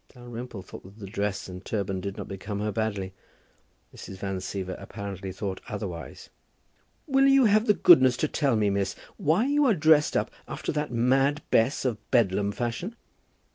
Dalrymple 0.15 0.63
thought 0.63 0.81
that 0.83 0.97
the 0.97 1.05
dress 1.05 1.47
and 1.47 1.63
turban 1.63 2.01
did 2.01 2.17
not 2.17 2.27
become 2.27 2.59
her 2.59 2.71
badly. 2.71 3.13
Mrs. 3.95 4.17
Van 4.17 4.37
Siever 4.37 4.75
apparently 4.81 5.31
thought 5.31 5.61
otherwise. 5.69 6.31
"Will 7.05 7.27
you 7.27 7.45
have 7.45 7.67
the 7.67 7.75
goodness 7.75 8.17
to 8.17 8.27
tell 8.27 8.55
me, 8.55 8.71
miss, 8.71 8.95
why 9.17 9.45
you 9.45 9.63
are 9.67 9.75
dressed 9.75 10.17
up 10.17 10.31
after 10.47 10.71
that 10.71 10.91
Mad 10.91 11.43
Bess 11.51 11.85
of 11.85 11.99
Bedlam 12.09 12.51
fashion?" 12.51 12.95